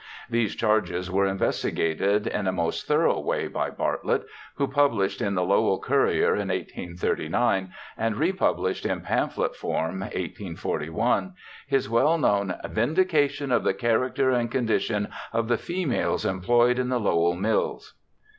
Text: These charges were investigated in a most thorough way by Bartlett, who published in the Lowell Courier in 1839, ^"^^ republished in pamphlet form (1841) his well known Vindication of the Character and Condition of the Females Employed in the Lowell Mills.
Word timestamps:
These 0.31 0.55
charges 0.55 1.11
were 1.11 1.27
investigated 1.27 2.25
in 2.25 2.47
a 2.47 2.51
most 2.51 2.87
thorough 2.87 3.19
way 3.19 3.47
by 3.47 3.69
Bartlett, 3.69 4.23
who 4.55 4.65
published 4.67 5.21
in 5.21 5.35
the 5.35 5.43
Lowell 5.43 5.77
Courier 5.79 6.31
in 6.33 6.47
1839, 6.47 7.71
^"^^ 7.99 8.17
republished 8.19 8.83
in 8.83 9.01
pamphlet 9.01 9.55
form 9.55 9.99
(1841) 9.99 11.33
his 11.67 11.87
well 11.87 12.17
known 12.17 12.55
Vindication 12.67 13.51
of 13.51 13.63
the 13.63 13.75
Character 13.75 14.31
and 14.31 14.49
Condition 14.49 15.07
of 15.33 15.47
the 15.47 15.57
Females 15.59 16.25
Employed 16.25 16.79
in 16.79 16.89
the 16.89 16.99
Lowell 16.99 17.35
Mills. 17.35 17.93